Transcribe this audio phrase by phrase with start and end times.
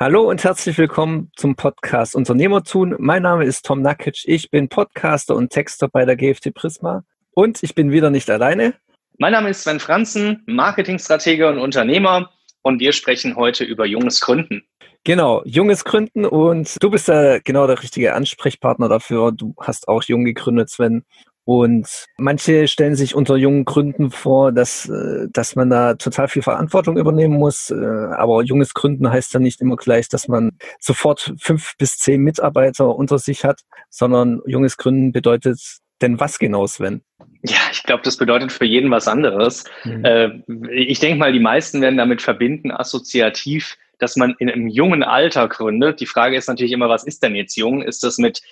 [0.00, 2.94] Hallo und herzlich willkommen zum Podcast Unternehmertun.
[3.00, 4.22] Mein Name ist Tom Nakic.
[4.26, 8.74] Ich bin Podcaster und Texter bei der GFT Prisma und ich bin wieder nicht alleine.
[9.18, 12.30] Mein Name ist Sven Franzen, Marketingstratege und Unternehmer
[12.62, 14.62] und wir sprechen heute über junges Gründen.
[15.02, 19.32] Genau, junges Gründen und du bist da genau der richtige Ansprechpartner dafür.
[19.32, 21.04] Du hast auch jung gegründet, Sven.
[21.48, 26.42] Und manche stellen sich unter jungen Gründen vor, dass, äh, dass man da total viel
[26.42, 27.70] Verantwortung übernehmen muss.
[27.70, 32.20] Äh, aber junges Gründen heißt ja nicht immer gleich, dass man sofort fünf bis zehn
[32.20, 37.02] Mitarbeiter unter sich hat, sondern junges Gründen bedeutet denn was genau, Sven?
[37.42, 39.64] Ja, ich glaube, das bedeutet für jeden was anderes.
[39.84, 40.04] Mhm.
[40.04, 45.02] Äh, ich denke mal, die meisten werden damit verbinden, assoziativ, dass man in einem jungen
[45.02, 46.00] Alter gründet.
[46.00, 47.82] Die Frage ist natürlich immer, was ist denn jetzt jung?
[47.82, 48.42] Ist das mit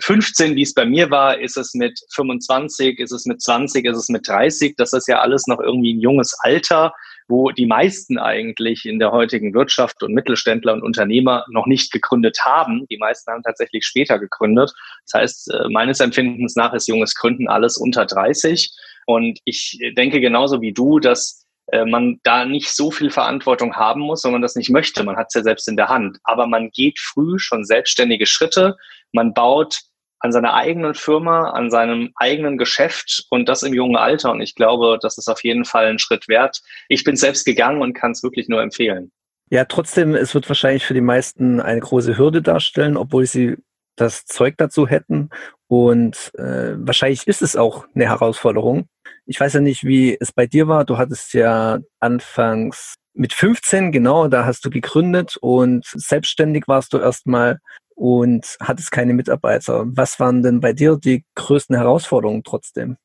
[0.00, 3.96] 15, wie es bei mir war, ist es mit 25, ist es mit 20, ist
[3.96, 4.76] es mit 30.
[4.76, 6.94] Das ist ja alles noch irgendwie ein junges Alter,
[7.28, 12.38] wo die meisten eigentlich in der heutigen Wirtschaft und Mittelständler und Unternehmer noch nicht gegründet
[12.42, 12.86] haben.
[12.90, 14.72] Die meisten haben tatsächlich später gegründet.
[15.06, 18.70] Das heißt, äh, meines Empfindens nach ist junges Gründen alles unter 30.
[19.06, 24.02] Und ich denke genauso wie du, dass äh, man da nicht so viel Verantwortung haben
[24.02, 25.02] muss, wenn man das nicht möchte.
[25.02, 26.18] Man hat es ja selbst in der Hand.
[26.24, 28.76] Aber man geht früh schon selbstständige Schritte.
[29.12, 29.80] Man baut
[30.24, 34.32] an seiner eigenen Firma, an seinem eigenen Geschäft und das im jungen Alter.
[34.32, 36.62] Und ich glaube, das ist auf jeden Fall ein Schritt wert.
[36.88, 39.12] Ich bin selbst gegangen und kann es wirklich nur empfehlen.
[39.50, 43.56] Ja, trotzdem, es wird wahrscheinlich für die meisten eine große Hürde darstellen, obwohl sie
[43.96, 45.28] das Zeug dazu hätten.
[45.66, 48.88] Und äh, wahrscheinlich ist es auch eine Herausforderung.
[49.26, 50.86] Ich weiß ja nicht, wie es bei dir war.
[50.86, 56.98] Du hattest ja anfangs mit 15, genau, da hast du gegründet und selbstständig warst du
[56.98, 57.60] erstmal
[57.94, 59.84] und hattest keine Mitarbeiter.
[59.86, 62.96] Was waren denn bei dir die größten Herausforderungen trotzdem?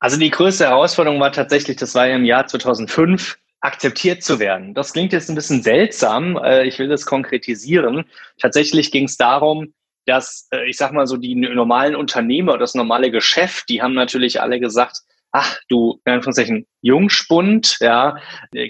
[0.00, 4.74] Also die größte Herausforderung war tatsächlich, das war im Jahr 2005, akzeptiert zu werden.
[4.74, 6.36] Das klingt jetzt ein bisschen seltsam.
[6.36, 8.04] Äh, ich will das konkretisieren.
[8.40, 9.74] Tatsächlich ging es darum,
[10.06, 14.40] dass, äh, ich sag mal so, die normalen Unternehmer, das normale Geschäft, die haben natürlich
[14.40, 14.98] alle gesagt,
[15.32, 18.16] ach du, in Anführungszeichen, Jungspund, ja,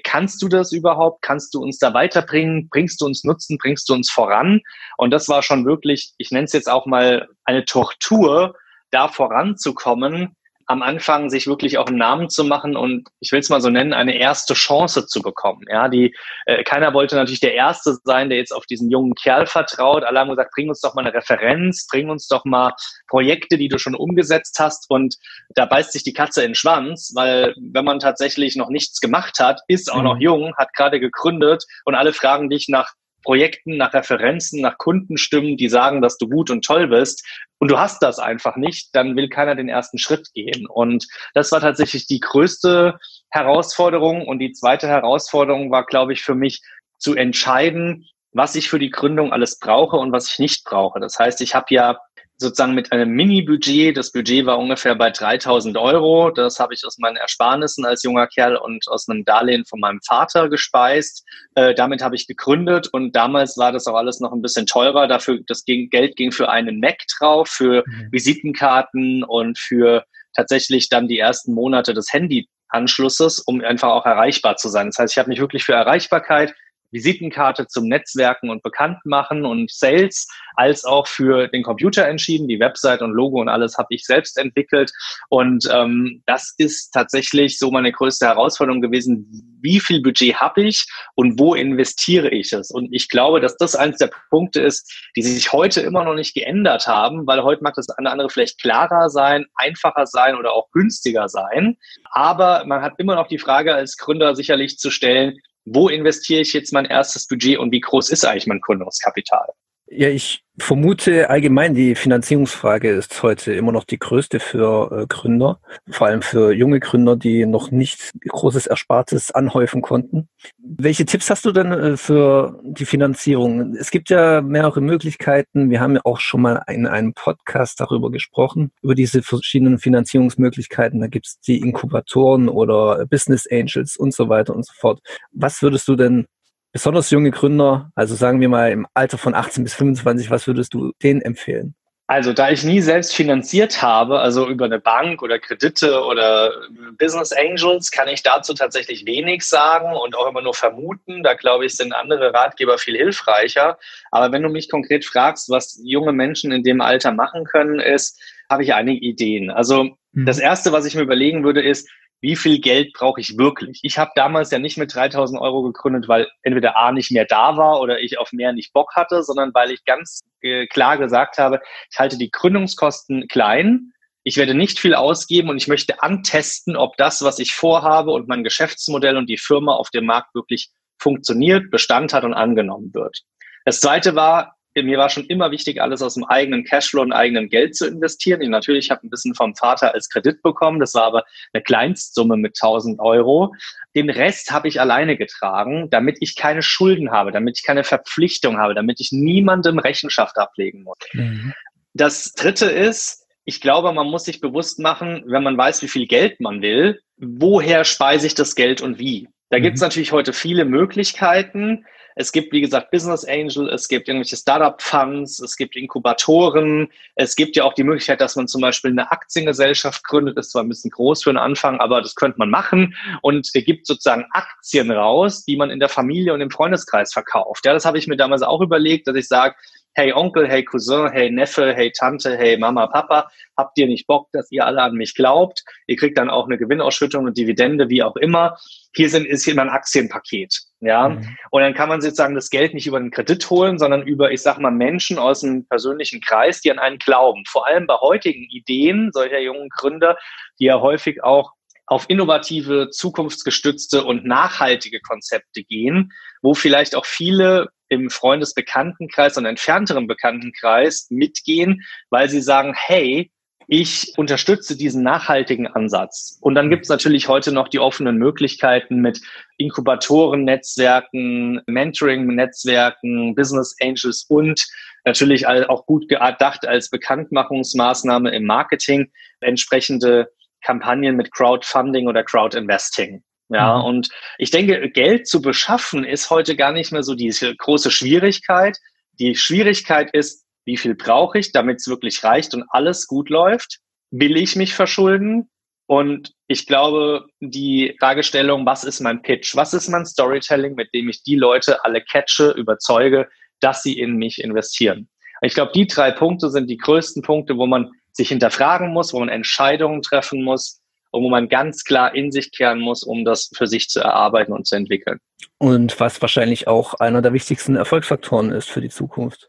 [0.05, 1.23] kannst du das überhaupt?
[1.23, 2.69] Kannst du uns da weiterbringen?
[2.69, 3.59] Bringst du uns Nutzen?
[3.59, 4.61] Bringst du uns voran?
[4.97, 8.55] Und das war schon wirklich, ich nenne es jetzt auch mal eine Tortur,
[8.91, 10.35] da voranzukommen,
[10.69, 13.71] am Anfang sich wirklich auch einen Namen zu machen und ich will es mal so
[13.71, 15.63] nennen, eine erste Chance zu bekommen.
[15.67, 16.15] Ja, die
[16.45, 20.05] äh, keiner wollte natürlich der Erste sein, der jetzt auf diesen jungen Kerl vertraut.
[20.05, 22.75] Alle haben gesagt, bring uns doch mal eine Referenz, bring uns doch mal
[23.09, 24.91] Projekte, die du schon umgesetzt hast.
[24.91, 25.17] Und
[25.55, 29.41] da beißt sich die Katze in den Schwanz, weil wenn man tatsächlich noch nichts gemacht
[29.41, 30.21] hat, ist auch noch mhm.
[30.21, 32.93] jung, hat gerade gegründet und alle fragen dich nach
[33.23, 37.27] Projekten, nach Referenzen, nach Kundenstimmen, die sagen, dass du gut und toll bist
[37.59, 40.67] und du hast das einfach nicht, dann will keiner den ersten Schritt gehen.
[40.67, 42.99] Und das war tatsächlich die größte
[43.31, 44.27] Herausforderung.
[44.27, 46.63] Und die zweite Herausforderung war, glaube ich, für mich
[46.99, 51.01] zu entscheiden, was ich für die Gründung alles brauche und was ich nicht brauche.
[51.01, 51.99] Das heißt, ich habe ja
[52.39, 53.97] sozusagen mit einem Mini-Budget.
[53.97, 56.31] Das Budget war ungefähr bei 3000 Euro.
[56.31, 60.01] Das habe ich aus meinen Ersparnissen als junger Kerl und aus einem Darlehen von meinem
[60.07, 61.25] Vater gespeist.
[61.57, 65.09] Äh, damit habe ich gegründet und damals war das auch alles noch ein bisschen teurer.
[65.09, 68.09] Dafür, das ging, Geld ging für einen Mac drauf, für mhm.
[68.13, 70.05] Visitenkarten und für
[70.35, 74.87] tatsächlich dann die ersten Monate des Handyanschlusses, um einfach auch erreichbar zu sein.
[74.87, 76.55] Das heißt, ich habe mich wirklich für Erreichbarkeit
[76.91, 82.49] Visitenkarte zum Netzwerken und Bekanntmachen und Sales, als auch für den Computer entschieden.
[82.49, 84.91] Die Website und Logo und alles habe ich selbst entwickelt.
[85.29, 89.59] Und ähm, das ist tatsächlich so meine größte Herausforderung gewesen.
[89.61, 92.71] Wie viel Budget habe ich und wo investiere ich es?
[92.71, 96.35] Und ich glaube, dass das eines der Punkte ist, die sich heute immer noch nicht
[96.35, 100.71] geändert haben, weil heute mag das eine andere vielleicht klarer sein, einfacher sein oder auch
[100.73, 101.77] günstiger sein.
[102.11, 105.39] Aber man hat immer noch die Frage als Gründer sicherlich zu stellen,
[105.75, 109.49] wo investiere ich jetzt mein erstes Budget und wie groß ist eigentlich mein Gründungskapital?
[109.91, 115.61] Ja, ich vermute allgemein, die Finanzierungsfrage ist heute immer noch die größte für äh, Gründer,
[115.89, 120.29] vor allem für junge Gründer, die noch nicht großes Erspartes anhäufen konnten.
[120.59, 123.77] Welche Tipps hast du denn äh, für die Finanzierung?
[123.77, 125.71] Es gibt ja mehrere Möglichkeiten.
[125.71, 131.01] Wir haben ja auch schon mal in einem Podcast darüber gesprochen, über diese verschiedenen Finanzierungsmöglichkeiten.
[131.01, 135.01] Da gibt es die Inkubatoren oder Business Angels und so weiter und so fort.
[135.33, 136.27] Was würdest du denn
[136.73, 140.75] besonders junge Gründer, also sagen wir mal im Alter von 18 bis 25, was würdest
[140.75, 141.75] du denen empfehlen?
[142.11, 146.55] Also da ich nie selbst finanziert habe, also über eine Bank oder Kredite oder
[146.99, 151.23] Business Angels, kann ich dazu tatsächlich wenig sagen und auch immer nur vermuten.
[151.23, 153.79] Da glaube ich, sind andere Ratgeber viel hilfreicher.
[154.11, 158.19] Aber wenn du mich konkret fragst, was junge Menschen in dem Alter machen können, ist,
[158.49, 159.51] habe ich einige Ideen.
[159.51, 160.25] Also mhm.
[160.25, 163.81] das Erste, was ich mir überlegen würde, ist, wie viel Geld brauche ich wirklich?
[163.83, 167.57] Ich habe damals ja nicht mit 3000 Euro gegründet, weil entweder A nicht mehr da
[167.57, 171.39] war oder ich auf mehr nicht Bock hatte, sondern weil ich ganz äh, klar gesagt
[171.39, 171.61] habe,
[171.91, 173.93] ich halte die Gründungskosten klein.
[174.25, 178.29] Ich werde nicht viel ausgeben und ich möchte antesten, ob das, was ich vorhabe und
[178.29, 183.23] mein Geschäftsmodell und die Firma auf dem Markt wirklich funktioniert, Bestand hat und angenommen wird.
[183.65, 187.49] Das zweite war, mir war schon immer wichtig, alles aus dem eigenen Cashflow und eigenem
[187.49, 188.41] Geld zu investieren.
[188.41, 190.81] Ich natürlich habe ein bisschen vom Vater als Kredit bekommen.
[190.81, 193.55] Das war aber eine Kleinstsumme mit 1000 Euro.
[193.95, 198.59] Den Rest habe ich alleine getragen, damit ich keine Schulden habe, damit ich keine Verpflichtung
[198.59, 200.99] habe, damit ich niemandem Rechenschaft ablegen muss.
[201.13, 201.55] Mhm.
[201.95, 206.07] Das dritte ist, ich glaube, man muss sich bewusst machen, wenn man weiß, wie viel
[206.07, 209.29] Geld man will, woher speise ich das Geld und wie.
[209.51, 209.63] Da mhm.
[209.63, 211.87] gibt es natürlich heute viele Möglichkeiten.
[212.21, 217.55] Es gibt, wie gesagt, Business Angel, es gibt irgendwelche Startup-Funds, es gibt Inkubatoren, es gibt
[217.55, 220.37] ja auch die Möglichkeit, dass man zum Beispiel eine Aktiengesellschaft gründet.
[220.37, 222.97] Ist zwar ein bisschen groß für den Anfang, aber das könnte man machen.
[223.23, 227.65] Und es gibt sozusagen Aktien raus, die man in der Familie und im Freundeskreis verkauft.
[227.65, 229.55] Ja, das habe ich mir damals auch überlegt, dass ich sage,
[229.95, 234.29] hey Onkel, hey Cousin, hey Neffe, hey Tante, hey Mama, Papa, habt ihr nicht Bock,
[234.33, 235.63] dass ihr alle an mich glaubt?
[235.87, 238.59] Ihr kriegt dann auch eine Gewinnausschüttung und Dividende, wie auch immer
[238.93, 240.68] hier sind, ist hier immer ein Aktienpaket.
[240.81, 241.09] Ja.
[241.09, 241.37] Mhm.
[241.51, 244.43] Und dann kann man sozusagen das Geld nicht über einen Kredit holen, sondern über, ich
[244.43, 247.45] sag mal, Menschen aus dem persönlichen Kreis, die an einen glauben.
[247.49, 250.17] Vor allem bei heutigen Ideen solcher jungen Gründer,
[250.61, 251.53] die ja häufig auch
[251.87, 260.07] auf innovative, zukunftsgestützte und nachhaltige Konzepte gehen, wo vielleicht auch viele im Freundesbekanntenkreis und entfernteren
[260.07, 263.31] Bekanntenkreis mitgehen, weil sie sagen, hey,
[263.71, 266.39] ich unterstütze diesen nachhaltigen Ansatz.
[266.41, 269.21] Und dann gibt es natürlich heute noch die offenen Möglichkeiten mit
[269.59, 274.67] Inkubatoren-Netzwerken, Mentoring-Netzwerken, Business Angels und
[275.05, 283.23] natürlich auch gut gedacht als Bekanntmachungsmaßnahme im Marketing entsprechende Kampagnen mit Crowdfunding oder Crowdinvesting.
[283.51, 283.85] Ja, mhm.
[283.85, 288.79] und ich denke, Geld zu beschaffen ist heute gar nicht mehr so diese große Schwierigkeit.
[289.21, 293.79] Die Schwierigkeit ist, wie viel brauche ich, damit es wirklich reicht und alles gut läuft?
[294.11, 295.49] Will ich mich verschulden?
[295.87, 299.57] Und ich glaube, die Fragestellung, was ist mein Pitch?
[299.57, 303.29] Was ist mein Storytelling, mit dem ich die Leute alle catche, überzeuge,
[303.61, 305.09] dass sie in mich investieren?
[305.41, 309.21] Ich glaube, die drei Punkte sind die größten Punkte, wo man sich hinterfragen muss, wo
[309.21, 313.51] man Entscheidungen treffen muss und wo man ganz klar in sich kehren muss, um das
[313.57, 315.19] für sich zu erarbeiten und zu entwickeln.
[315.57, 319.49] Und was wahrscheinlich auch einer der wichtigsten Erfolgsfaktoren ist für die Zukunft.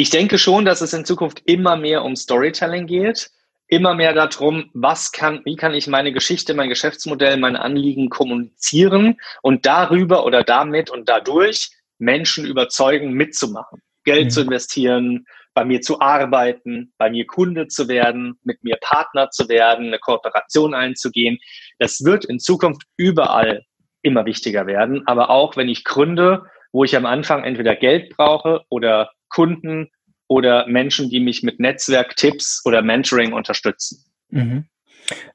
[0.00, 3.30] Ich denke schon, dass es in Zukunft immer mehr um Storytelling geht,
[3.68, 9.20] immer mehr darum, was kann, wie kann ich meine Geschichte, mein Geschäftsmodell, mein Anliegen kommunizieren
[9.42, 14.30] und darüber oder damit und dadurch Menschen überzeugen, mitzumachen, Geld mhm.
[14.30, 19.50] zu investieren, bei mir zu arbeiten, bei mir Kunde zu werden, mit mir Partner zu
[19.50, 21.36] werden, eine Kooperation einzugehen.
[21.78, 23.66] Das wird in Zukunft überall
[24.00, 28.62] immer wichtiger werden, aber auch wenn ich gründe, wo ich am Anfang entweder Geld brauche
[28.70, 29.88] oder Kunden
[30.28, 34.04] oder Menschen, die mich mit Netzwerktipps oder Mentoring unterstützen.
[34.28, 34.66] Mhm.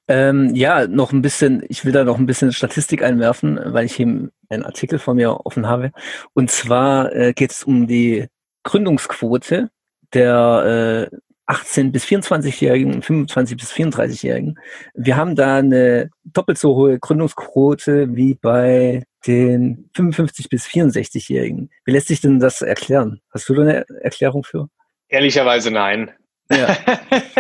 [0.08, 3.96] Ähm, ja, noch ein bisschen, ich will da noch ein bisschen Statistik einwerfen, weil ich
[3.96, 5.92] hier einen Artikel von mir offen habe.
[6.34, 8.28] Und zwar äh, geht es um die
[8.64, 9.70] Gründungsquote
[10.14, 14.58] der äh, 18 bis 24-Jährigen, 25 bis 34-Jährigen.
[14.94, 21.70] Wir haben da eine doppelt so hohe Gründungsquote wie bei den 55 bis 64-Jährigen.
[21.86, 23.22] Wie lässt sich denn das erklären?
[23.32, 24.70] Hast du da eine Erklärung für?
[25.08, 26.12] Ehrlicherweise nein.
[26.52, 26.78] Ja.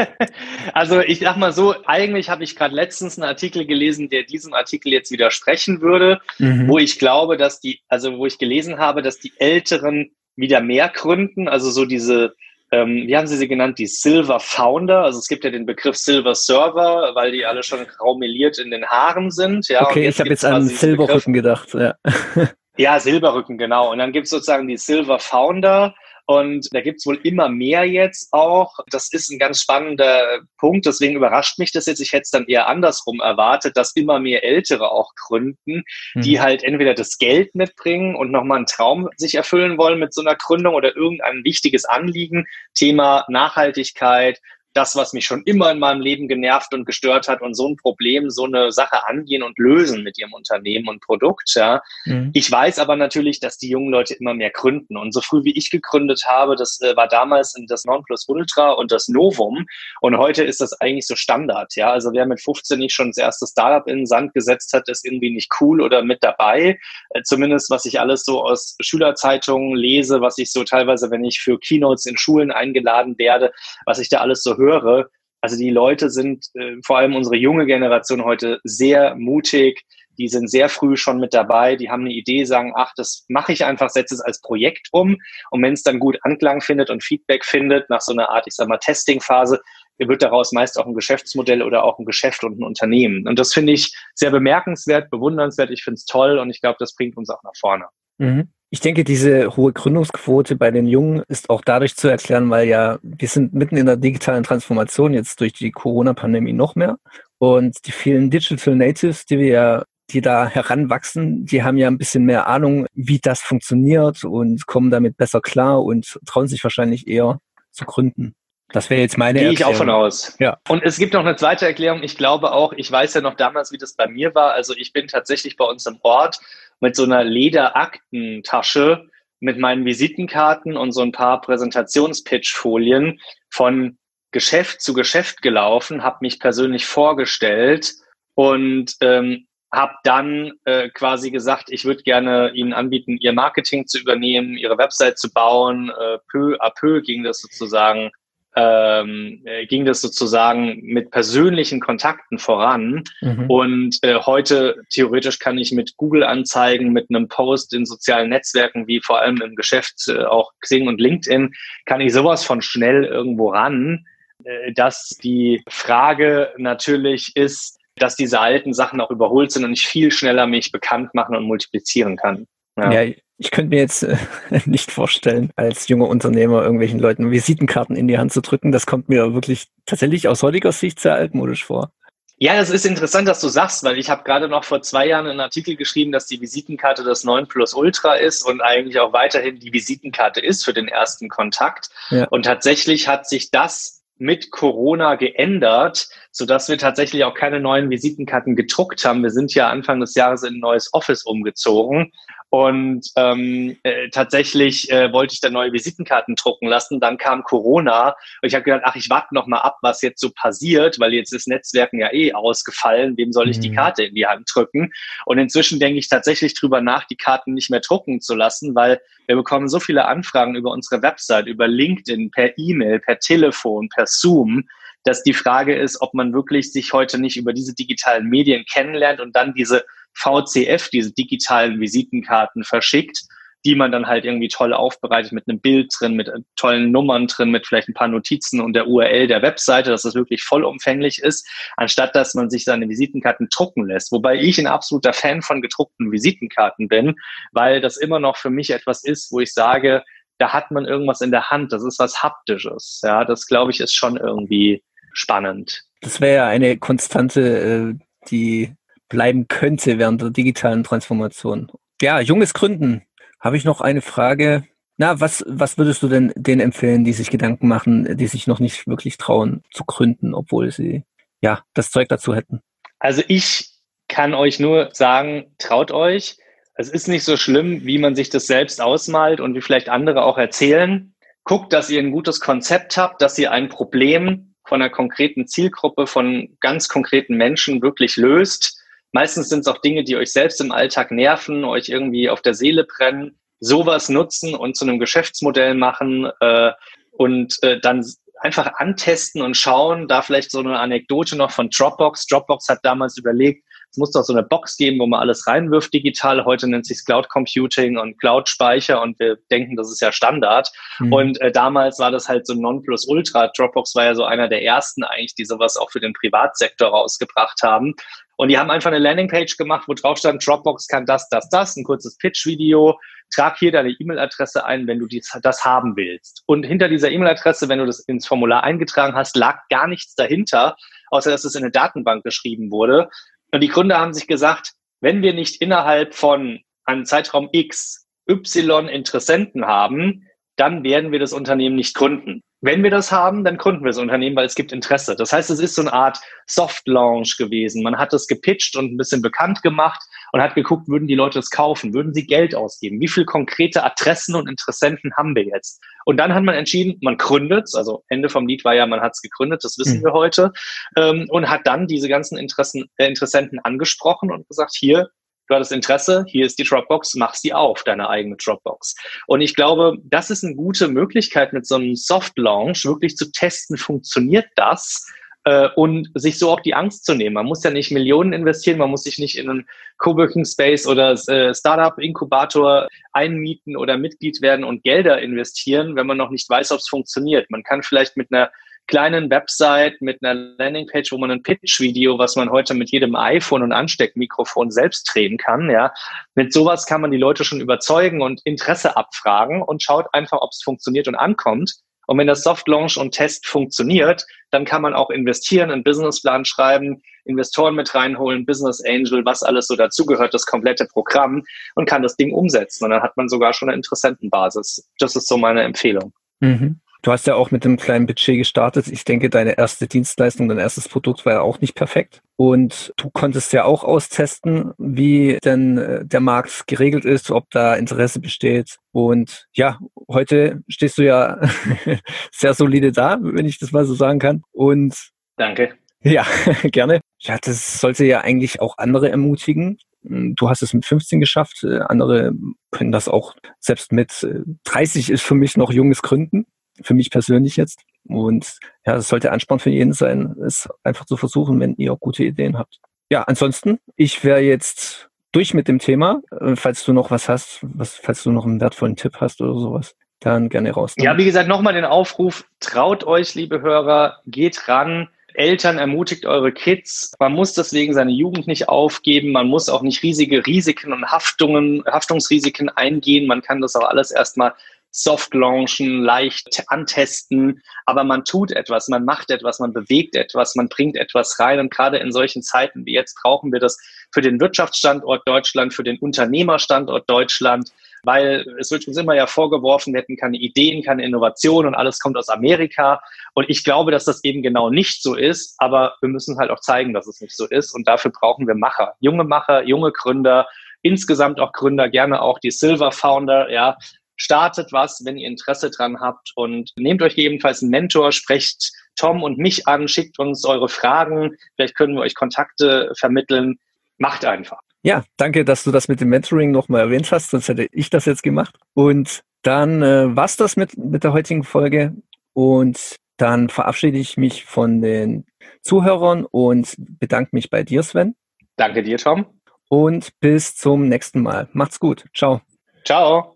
[0.73, 4.53] also ich sag mal so, eigentlich habe ich gerade letztens einen Artikel gelesen, der diesem
[4.53, 6.67] Artikel jetzt widersprechen würde, mhm.
[6.67, 10.89] wo ich glaube, dass die, also wo ich gelesen habe, dass die Älteren wieder mehr
[10.89, 12.35] gründen, also so diese
[12.71, 15.03] ähm, wie haben Sie sie genannt, die Silver Founder.
[15.03, 18.85] Also es gibt ja den Begriff Silver Server, weil die alle schon graumeliert in den
[18.85, 19.67] Haaren sind.
[19.69, 21.73] Ja, okay, ich habe jetzt an Silberrücken gedacht.
[21.73, 21.95] Ja.
[22.77, 23.91] ja, Silberrücken, genau.
[23.91, 25.95] Und dann gibt es sozusagen die Silver Founder.
[26.27, 28.79] Und da gibt's wohl immer mehr jetzt auch.
[28.89, 30.85] Das ist ein ganz spannender Punkt.
[30.85, 31.99] Deswegen überrascht mich das jetzt.
[31.99, 35.83] Ich hätte es dann eher andersrum erwartet, dass immer mehr Ältere auch gründen,
[36.15, 36.21] mhm.
[36.21, 40.21] die halt entweder das Geld mitbringen und nochmal einen Traum sich erfüllen wollen mit so
[40.21, 42.47] einer Gründung oder irgendein wichtiges Anliegen.
[42.73, 44.41] Thema Nachhaltigkeit,
[44.75, 47.77] das, was mich schon immer in meinem Leben genervt und gestört hat und so ein
[47.77, 51.53] Problem, so eine Sache angehen und lösen mit ihrem Unternehmen und Produkt.
[51.55, 51.81] Ja.
[52.03, 52.31] Mhm.
[52.33, 54.97] Ich weiß aber natürlich, dass die jungen Leute immer mehr gründen.
[54.97, 59.07] Und so früh wie ich gegründet habe, das äh, war damals das Nonplusultra und das
[59.07, 59.65] Novum.
[60.01, 61.73] Und heute ist das eigentlich so Standard.
[61.75, 61.91] Ja.
[61.91, 65.05] Also wer mit 15 nicht schon das erste Startup in den Sand gesetzt hat, ist
[65.05, 66.77] irgendwie nicht cool oder mit dabei.
[67.11, 71.39] Äh, zumindest was ich alles so aus Schülerzeitungen lese, was ich so teilweise, wenn ich
[71.39, 73.53] für Keynotes in Schulen eingeladen werde,
[73.85, 75.09] was ich da alles so höre höre,
[75.45, 79.83] Also die Leute sind, äh, vor allem unsere junge Generation heute, sehr mutig.
[80.17, 81.75] Die sind sehr früh schon mit dabei.
[81.75, 85.17] Die haben eine Idee, sagen, ach, das mache ich einfach, setze es als Projekt um.
[85.51, 88.55] Und wenn es dann gut Anklang findet und Feedback findet, nach so einer Art, ich
[88.55, 89.61] sag mal, Testingphase,
[89.99, 93.27] wird daraus meist auch ein Geschäftsmodell oder auch ein Geschäft und ein Unternehmen.
[93.27, 95.69] Und das finde ich sehr bemerkenswert, bewundernswert.
[95.69, 97.85] Ich finde es toll und ich glaube, das bringt uns auch nach vorne.
[98.17, 98.49] Mhm.
[98.75, 102.99] Ich denke, diese hohe Gründungsquote bei den Jungen ist auch dadurch zu erklären, weil ja
[103.03, 106.97] wir sind mitten in der digitalen Transformation jetzt durch die Corona-Pandemie noch mehr.
[107.37, 111.97] Und die vielen Digital Natives, die wir ja die da heranwachsen, die haben ja ein
[111.97, 117.07] bisschen mehr Ahnung, wie das funktioniert und kommen damit besser klar und trauen sich wahrscheinlich
[117.07, 117.39] eher
[117.71, 118.35] zu gründen.
[118.75, 120.35] Das wäre jetzt meine Gehe ich auch von aus.
[120.37, 120.57] Ja.
[120.67, 122.03] Und es gibt noch eine zweite Erklärung.
[122.03, 124.51] Ich glaube auch, ich weiß ja noch damals, wie das bei mir war.
[124.51, 126.39] Also ich bin tatsächlich bei uns im Ort
[126.81, 129.07] mit so einer Lederaktentasche
[129.39, 133.97] mit meinen Visitenkarten und so ein paar Präsentationspitchfolien von
[134.31, 137.93] Geschäft zu Geschäft gelaufen, habe mich persönlich vorgestellt
[138.33, 143.99] und ähm, habe dann äh, quasi gesagt, ich würde gerne Ihnen anbieten, Ihr Marketing zu
[143.99, 145.89] übernehmen, Ihre Website zu bauen.
[145.91, 148.11] Äh, peu à peu ging das sozusagen
[148.55, 153.03] ähm, äh, ging das sozusagen mit persönlichen Kontakten voran.
[153.21, 153.49] Mhm.
[153.49, 159.01] Und äh, heute theoretisch kann ich mit Google-Anzeigen, mit einem Post in sozialen Netzwerken, wie
[159.01, 161.53] vor allem im Geschäft, äh, auch Xing und LinkedIn,
[161.85, 164.05] kann ich sowas von schnell irgendwo ran,
[164.43, 169.87] äh, dass die Frage natürlich ist, dass diese alten Sachen auch überholt sind und ich
[169.87, 172.47] viel schneller mich bekannt machen und multiplizieren kann.
[172.77, 172.91] Ja.
[172.91, 174.17] ja, ich könnte mir jetzt äh,
[174.65, 178.71] nicht vorstellen, als junger Unternehmer irgendwelchen Leuten Visitenkarten in die Hand zu drücken.
[178.71, 181.91] Das kommt mir wirklich tatsächlich aus heutiger Sicht sehr altmodisch vor.
[182.37, 185.27] Ja, das ist interessant, dass du sagst, weil ich habe gerade noch vor zwei Jahren
[185.27, 189.59] einen Artikel geschrieben, dass die Visitenkarte das 9 Plus Ultra ist und eigentlich auch weiterhin
[189.59, 191.89] die Visitenkarte ist für den ersten Kontakt.
[192.09, 192.27] Ja.
[192.27, 197.89] Und tatsächlich hat sich das mit Corona geändert, so dass wir tatsächlich auch keine neuen
[197.89, 199.23] Visitenkarten gedruckt haben.
[199.23, 202.11] Wir sind ja Anfang des Jahres in ein neues Office umgezogen
[202.49, 206.99] und ähm, äh, tatsächlich äh, wollte ich da neue Visitenkarten drucken lassen.
[206.99, 208.09] Dann kam Corona
[208.41, 211.13] und ich habe gedacht, ach, ich warte noch mal ab, was jetzt so passiert, weil
[211.13, 213.15] jetzt ist Netzwerken ja eh ausgefallen.
[213.15, 213.61] Wem soll ich mhm.
[213.61, 214.91] die Karte in die Hand drücken?
[215.25, 218.99] Und inzwischen denke ich tatsächlich drüber nach, die Karten nicht mehr drucken zu lassen, weil
[219.27, 224.05] wir bekommen so viele Anfragen über unsere Website, über LinkedIn, per E-Mail, per Telefon, per
[224.05, 224.67] Zoom
[225.05, 229.21] dass die Frage ist, ob man wirklich sich heute nicht über diese digitalen Medien kennenlernt
[229.21, 233.21] und dann diese VCF, diese digitalen Visitenkarten verschickt,
[233.65, 237.25] die man dann halt irgendwie toll aufbereitet mit einem Bild drin, mit äh, tollen Nummern
[237.27, 241.19] drin, mit vielleicht ein paar Notizen und der URL der Webseite, dass das wirklich vollumfänglich
[241.19, 244.11] ist, anstatt dass man sich seine Visitenkarten drucken lässt.
[244.11, 247.15] Wobei ich ein absoluter Fan von gedruckten Visitenkarten bin,
[247.53, 250.03] weil das immer noch für mich etwas ist, wo ich sage,
[250.37, 253.01] da hat man irgendwas in der Hand, das ist was Haptisches.
[253.03, 254.83] Ja, das glaube ich ist schon irgendwie
[255.15, 255.83] spannend.
[256.01, 258.75] Das wäre ja eine Konstante, äh, die
[259.09, 261.71] bleiben könnte während der digitalen Transformation.
[262.01, 263.03] Ja, junges Gründen.
[263.39, 264.65] Habe ich noch eine Frage?
[264.97, 268.59] Na, was, was würdest du denn denen empfehlen, die sich Gedanken machen, die sich noch
[268.59, 271.03] nicht wirklich trauen zu gründen, obwohl sie
[271.41, 272.61] ja das Zeug dazu hätten?
[272.99, 273.69] Also ich
[274.07, 276.37] kann euch nur sagen, traut euch.
[276.75, 280.23] Es ist nicht so schlimm, wie man sich das selbst ausmalt und wie vielleicht andere
[280.23, 281.13] auch erzählen.
[281.43, 286.07] Guckt, dass ihr ein gutes Konzept habt, dass ihr ein Problem von einer konkreten Zielgruppe,
[286.07, 288.81] von ganz konkreten Menschen wirklich löst
[289.15, 292.53] Meistens sind es auch Dinge, die euch selbst im Alltag nerven, euch irgendwie auf der
[292.53, 293.39] Seele brennen.
[293.61, 296.73] Sowas nutzen und zu einem Geschäftsmodell machen äh,
[297.11, 298.05] und äh, dann
[298.41, 300.09] einfach antesten und schauen.
[300.09, 302.27] Da vielleicht so eine Anekdote noch von Dropbox.
[302.27, 303.63] Dropbox hat damals überlegt,
[303.95, 306.43] es muss doch so eine Box geben, wo man alles reinwirft digital.
[306.43, 310.69] Heute nennt sich Cloud Computing und Cloud Speicher und wir denken, das ist ja Standard.
[310.99, 311.13] Mhm.
[311.13, 313.51] Und äh, damals war das halt so Nonplusultra.
[313.55, 317.63] Dropbox war ja so einer der ersten eigentlich, die sowas auch für den Privatsektor rausgebracht
[317.63, 317.95] haben.
[318.35, 321.77] Und die haben einfach eine Landingpage gemacht, wo drauf stand, Dropbox kann das, das, das,
[321.77, 322.99] ein kurzes Pitch-Video.
[323.33, 326.43] Trag hier deine E-Mail-Adresse ein, wenn du dies, das haben willst.
[326.47, 330.75] Und hinter dieser E-Mail-Adresse, wenn du das ins Formular eingetragen hast, lag gar nichts dahinter,
[331.11, 333.09] außer dass es in eine Datenbank geschrieben wurde.
[333.55, 338.89] Und die Gründer haben sich gesagt, wenn wir nicht innerhalb von einem Zeitraum X Y
[338.89, 342.41] Interessenten haben, dann werden wir das Unternehmen nicht gründen.
[342.61, 345.15] Wenn wir das haben, dann gründen wir das Unternehmen, weil es gibt Interesse.
[345.15, 347.83] Das heißt, es ist so eine Art Soft Launch gewesen.
[347.83, 351.37] Man hat es gepitcht und ein bisschen bekannt gemacht und hat geguckt, würden die Leute
[351.37, 351.93] es kaufen?
[351.93, 352.99] Würden sie Geld ausgeben?
[352.99, 355.79] Wie viele konkrete Adressen und Interessenten haben wir jetzt?
[356.05, 359.13] Und dann hat man entschieden, man gründet Also Ende vom Lied war ja, man hat
[359.13, 360.05] es gegründet, das wissen mhm.
[360.05, 360.51] wir heute.
[360.97, 365.09] Ähm, und hat dann diese ganzen Interessen, äh, Interessenten angesprochen und gesagt, hier,
[365.47, 368.95] du hattest Interesse, hier ist die Dropbox, mach sie auf, deine eigene Dropbox.
[369.27, 373.31] Und ich glaube, das ist eine gute Möglichkeit, mit so einem Soft Launch wirklich zu
[373.31, 375.05] testen, funktioniert das?
[375.45, 377.35] äh, und sich so auch die Angst zu nehmen.
[377.35, 381.11] Man muss ja nicht Millionen investieren, man muss sich nicht in einen Coworking Space oder
[381.11, 386.71] äh, Startup Inkubator einmieten oder Mitglied werden und Gelder investieren, wenn man noch nicht weiß,
[386.71, 387.49] ob es funktioniert.
[387.49, 388.51] Man kann vielleicht mit einer
[388.87, 393.63] kleinen Website mit einer Landingpage, wo man ein Pitch-Video, was man heute mit jedem iPhone
[393.63, 395.91] und Ansteckmikrofon selbst drehen kann, ja,
[396.35, 400.51] mit sowas kann man die Leute schon überzeugen und Interesse abfragen und schaut einfach, ob
[400.51, 401.73] es funktioniert und ankommt.
[402.07, 406.45] Und wenn das Soft Launch und Test funktioniert, dann kann man auch investieren, einen Businessplan
[406.45, 412.03] schreiben, Investoren mit reinholen, Business Angel, was alles so dazugehört, das komplette Programm und kann
[412.03, 412.85] das Ding umsetzen.
[412.85, 414.87] Und dann hat man sogar schon eine Interessentenbasis.
[414.99, 416.13] Das ist so meine Empfehlung.
[416.39, 416.79] Mhm.
[417.05, 418.87] Du hast ja auch mit einem kleinen Budget gestartet.
[418.87, 422.23] Ich denke, deine erste Dienstleistung, dein erstes Produkt war ja auch nicht perfekt.
[422.35, 427.75] Und du konntest ja auch austesten, wie denn äh, der Markt geregelt ist, ob da
[427.75, 428.77] Interesse besteht.
[428.91, 429.77] Und ja,
[430.09, 431.39] heute stehst du ja
[432.31, 434.41] sehr solide da, wenn ich das mal so sagen kann.
[434.51, 435.75] Und danke.
[436.01, 436.25] Ja,
[436.63, 437.01] gerne.
[437.19, 439.77] Ja, das sollte ja eigentlich auch andere ermutigen.
[440.01, 442.31] Du hast es mit 15 geschafft, äh, andere
[442.71, 444.27] können das auch selbst mit
[444.63, 446.47] 30 äh, ist für mich noch junges Gründen
[446.81, 447.81] für mich persönlich jetzt.
[448.07, 452.23] Und ja, das sollte Ansporn für jeden sein, es einfach zu versuchen, wenn ihr gute
[452.23, 452.79] Ideen habt.
[453.09, 456.21] Ja, ansonsten, ich wäre jetzt durch mit dem Thema.
[456.39, 459.59] Äh, falls du noch was hast, was, falls du noch einen wertvollen Tipp hast oder
[459.59, 460.93] sowas, dann gerne raus.
[460.97, 465.09] Ja, wie gesagt, nochmal den Aufruf, traut euch, liebe Hörer, geht ran.
[465.33, 467.13] Eltern ermutigt eure Kids.
[467.19, 469.33] Man muss deswegen seine Jugend nicht aufgeben.
[469.33, 473.27] Man muss auch nicht riesige Risiken und Haftungen, Haftungsrisiken eingehen.
[473.27, 474.53] Man kann das auch alles erstmal
[474.95, 480.69] soft launchen, leicht antesten, aber man tut etwas, man macht etwas, man bewegt etwas, man
[480.69, 481.59] bringt etwas rein.
[481.59, 483.77] Und gerade in solchen Zeiten wie jetzt brauchen wir das
[484.13, 487.71] für den Wirtschaftsstandort Deutschland, für den Unternehmerstandort Deutschland,
[488.03, 491.99] weil es wird uns immer ja vorgeworfen, wir hätten keine Ideen, keine Innovation und alles
[491.99, 493.01] kommt aus Amerika.
[493.33, 496.61] Und ich glaube, dass das eben genau nicht so ist, aber wir müssen halt auch
[496.61, 497.73] zeigen, dass es nicht so ist.
[497.73, 500.47] Und dafür brauchen wir Macher, junge Macher, junge Gründer,
[500.83, 503.75] insgesamt auch Gründer, gerne auch die Silver Founder, ja,
[504.15, 509.23] startet was, wenn ihr Interesse dran habt und nehmt euch gegebenenfalls einen Mentor, sprecht Tom
[509.23, 513.59] und mich an, schickt uns eure Fragen, vielleicht können wir euch Kontakte vermitteln.
[513.97, 514.59] Macht einfach.
[514.83, 518.05] Ja, danke, dass du das mit dem Mentoring nochmal erwähnt hast, sonst hätte ich das
[518.05, 518.55] jetzt gemacht.
[518.73, 521.95] Und dann äh, war's das mit, mit der heutigen Folge
[522.33, 525.25] und dann verabschiede ich mich von den
[525.61, 528.15] Zuhörern und bedanke mich bei dir, Sven.
[528.57, 529.25] Danke dir, Tom.
[529.69, 531.49] Und bis zum nächsten Mal.
[531.53, 532.05] Macht's gut.
[532.13, 532.41] Ciao.
[532.83, 533.34] Ciao.